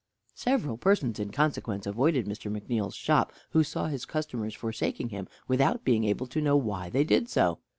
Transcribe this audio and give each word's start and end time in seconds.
Several 0.33 0.77
persons 0.79 1.19
in 1.19 1.29
consequence 1.29 1.85
avoided 1.85 2.25
Mr. 2.25 2.51
McNeal's 2.51 2.95
shop, 2.95 3.31
who 3.51 3.63
saw 3.63 3.85
his 3.85 4.03
customers 4.03 4.55
forsaking 4.55 5.09
him 5.09 5.27
without 5.47 5.85
being 5.85 6.05
able 6.05 6.25
to 6.25 6.41
know 6.41 6.57
why 6.57 6.89
they 6.89 7.03
did 7.03 7.29
so. 7.29 7.59